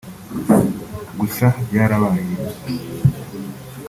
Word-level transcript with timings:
gusa 1.19 1.47
byarabaye 1.67 2.35